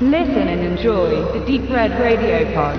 [0.00, 2.76] Listen and enjoy the Deep Red Radio Pod.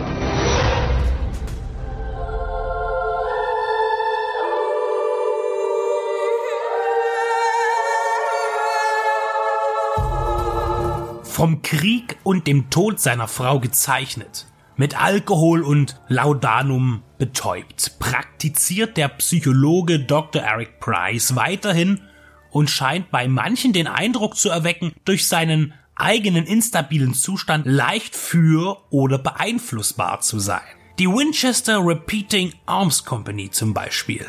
[11.23, 19.08] Vom Krieg und dem Tod seiner Frau gezeichnet, mit Alkohol und Laudanum betäubt, praktiziert der
[19.08, 20.41] Psychologe Dr.
[20.41, 22.02] Eric Price weiterhin
[22.52, 28.77] und scheint bei manchen den Eindruck zu erwecken, durch seinen eigenen instabilen Zustand leicht für
[28.90, 30.62] oder beeinflussbar zu sein.
[30.99, 34.26] Die Winchester Repeating Arms Company zum Beispiel.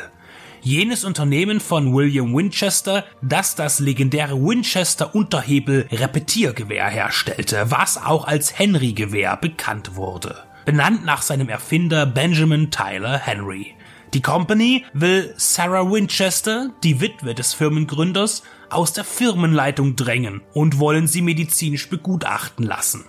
[0.61, 8.59] Jenes Unternehmen von William Winchester, das das legendäre Winchester Unterhebel Repetiergewehr herstellte, was auch als
[8.59, 10.43] Henry Gewehr bekannt wurde.
[10.65, 13.75] Benannt nach seinem Erfinder Benjamin Tyler Henry.
[14.13, 21.07] Die Company will Sarah Winchester, die Witwe des Firmengründers, aus der Firmenleitung drängen und wollen
[21.07, 23.03] sie medizinisch begutachten lassen.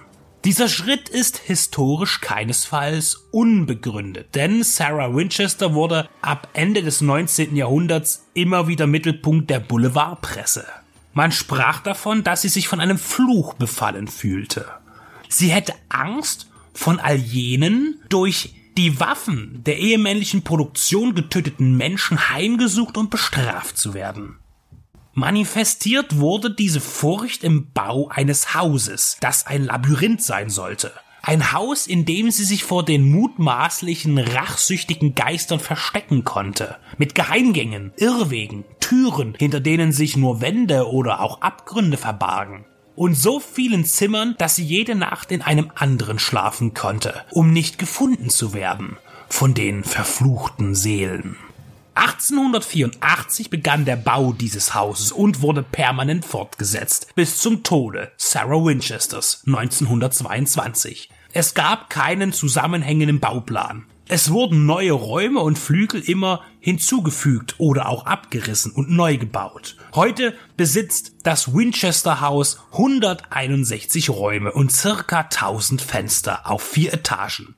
[0.44, 7.54] Dieser Schritt ist historisch keinesfalls unbegründet, denn Sarah Winchester wurde ab Ende des 19.
[7.54, 10.64] Jahrhunderts immer wieder Mittelpunkt der Boulevardpresse.
[11.12, 14.66] Man sprach davon, dass sie sich von einem Fluch befallen fühlte.
[15.28, 22.96] Sie hätte Angst, von all jenen durch die Waffen der ehemännlichen Produktion getöteten Menschen heimgesucht
[22.96, 24.38] und bestraft zu werden.
[25.14, 30.92] Manifestiert wurde diese Furcht im Bau eines Hauses, das ein Labyrinth sein sollte.
[31.22, 36.76] Ein Haus, in dem sie sich vor den mutmaßlichen rachsüchtigen Geistern verstecken konnte.
[36.98, 42.64] Mit Geheimgängen, Irrwegen, Türen, hinter denen sich nur Wände oder auch Abgründe verbargen
[42.98, 47.78] und so vielen Zimmern, dass sie jede Nacht in einem anderen schlafen konnte, um nicht
[47.78, 48.96] gefunden zu werden
[49.28, 51.36] von den verfluchten Seelen.
[51.94, 59.44] 1884 begann der Bau dieses Hauses und wurde permanent fortgesetzt, bis zum Tode Sarah Winchesters
[59.46, 61.08] 1922.
[61.32, 63.84] Es gab keinen zusammenhängenden Bauplan.
[64.08, 69.76] Es wurden neue Räume und Flügel immer hinzugefügt oder auch abgerissen und neu gebaut.
[69.94, 77.54] Heute besitzt das Winchester Haus 161 Räume und circa 1000 Fenster auf vier Etagen.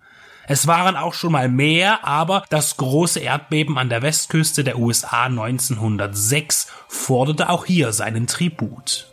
[0.47, 5.27] Es waren auch schon mal mehr, aber das große Erdbeben an der Westküste der USA
[5.27, 9.10] 1906 forderte auch hier seinen Tribut.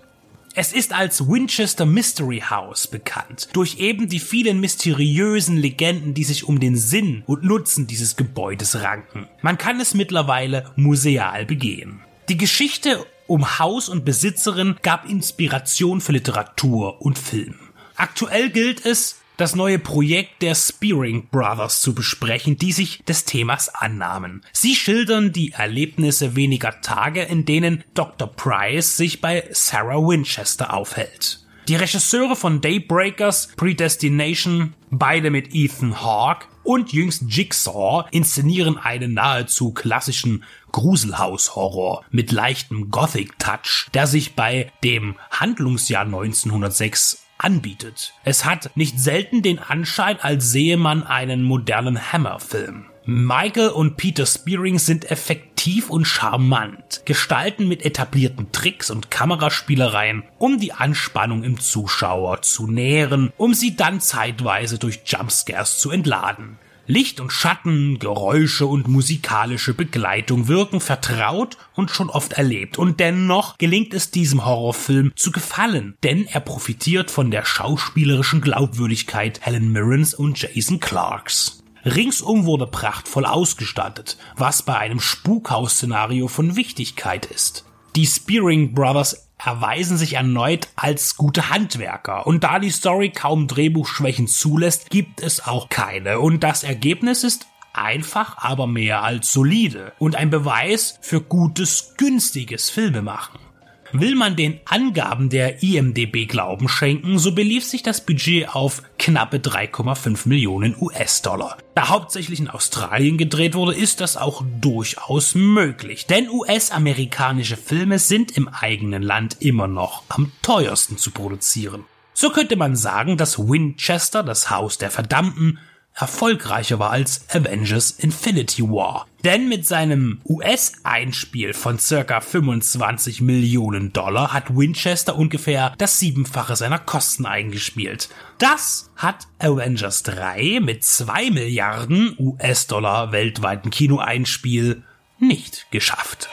[0.59, 6.45] Es ist als Winchester Mystery House bekannt, durch eben die vielen mysteriösen Legenden, die sich
[6.45, 9.27] um den Sinn und Nutzen dieses Gebäudes ranken.
[9.43, 11.99] Man kann es mittlerweile museal begehen.
[12.27, 17.59] Die Geschichte um Haus und Besitzerin gab Inspiration für Literatur und Film.
[17.95, 23.69] Aktuell gilt es, das neue Projekt der Spearing Brothers zu besprechen, die sich des Themas
[23.69, 24.43] annahmen.
[24.51, 28.27] Sie schildern die Erlebnisse weniger Tage, in denen Dr.
[28.27, 31.47] Price sich bei Sarah Winchester aufhält.
[31.67, 39.73] Die Regisseure von Daybreakers, Predestination, beide mit Ethan Hawke und jüngst Jigsaw inszenieren einen nahezu
[39.73, 48.13] klassischen Gruselhaus-Horror mit leichtem Gothic-Touch, der sich bei dem Handlungsjahr 1906 anbietet.
[48.23, 52.85] Es hat nicht selten den Anschein, als sehe man einen modernen Hammer-Film.
[53.09, 60.59] Michael und Peter Spearing sind effektiv und charmant, gestalten mit etablierten Tricks und Kameraspielereien, um
[60.59, 66.59] die Anspannung im Zuschauer zu nähren, um sie dann zeitweise durch Jumpscares zu entladen.
[66.89, 72.77] Licht und Schatten, Geräusche und musikalische Begleitung wirken vertraut und schon oft erlebt.
[72.77, 79.41] Und dennoch gelingt es diesem Horrorfilm zu gefallen, denn er profitiert von der schauspielerischen Glaubwürdigkeit
[79.41, 81.61] Helen Mirrens und Jason Clarks.
[81.83, 87.65] Ringsum wurde prachtvoll ausgestattet, was bei einem Spukhaus-Szenario von Wichtigkeit ist.
[87.97, 92.27] Die Spearing Brothers erweisen sich erneut als gute Handwerker.
[92.27, 96.19] Und da die Story kaum Drehbuchschwächen zulässt, gibt es auch keine.
[96.19, 102.69] Und das Ergebnis ist einfach, aber mehr als solide und ein Beweis für gutes, günstiges
[102.69, 103.46] Filmemachen.
[103.93, 109.37] Will man den Angaben der IMDB Glauben schenken, so belief sich das Budget auf knappe
[109.37, 111.57] 3,5 Millionen US-Dollar.
[111.73, 118.35] Da hauptsächlich in Australien gedreht wurde, ist das auch durchaus möglich, denn US-amerikanische Filme sind
[118.35, 121.85] im eigenen Land immer noch am teuersten zu produzieren.
[122.13, 125.59] So könnte man sagen, dass Winchester, das Haus der Verdammten,
[125.97, 129.07] erfolgreicher war als Avengers Infinity War.
[129.23, 136.79] Denn mit seinem US-Einspiel von circa 25 Millionen Dollar hat Winchester ungefähr das Siebenfache seiner
[136.79, 138.09] Kosten eingespielt.
[138.37, 144.83] Das hat Avengers 3 mit 2 Milliarden US-Dollar weltweiten Kinoeinspiel
[145.19, 146.29] nicht geschafft.